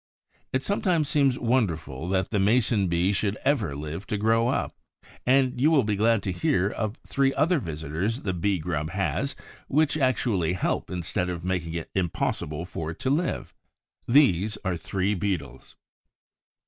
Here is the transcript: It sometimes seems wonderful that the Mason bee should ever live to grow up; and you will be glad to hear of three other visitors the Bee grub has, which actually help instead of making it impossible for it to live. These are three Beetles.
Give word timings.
It 0.51 0.63
sometimes 0.63 1.07
seems 1.09 1.37
wonderful 1.37 2.09
that 2.09 2.31
the 2.31 2.39
Mason 2.39 2.87
bee 2.87 3.13
should 3.13 3.37
ever 3.45 3.75
live 3.75 4.07
to 4.07 4.17
grow 4.17 4.47
up; 4.47 4.73
and 5.27 5.61
you 5.61 5.69
will 5.69 5.83
be 5.83 5.95
glad 5.95 6.23
to 6.23 6.31
hear 6.31 6.71
of 6.71 6.95
three 7.05 7.35
other 7.35 7.59
visitors 7.59 8.23
the 8.23 8.33
Bee 8.33 8.57
grub 8.57 8.89
has, 8.89 9.35
which 9.67 9.97
actually 9.99 10.53
help 10.53 10.89
instead 10.89 11.29
of 11.29 11.45
making 11.45 11.75
it 11.75 11.91
impossible 11.93 12.65
for 12.65 12.89
it 12.89 12.99
to 13.01 13.11
live. 13.11 13.53
These 14.07 14.57
are 14.65 14.75
three 14.75 15.13
Beetles. 15.13 15.75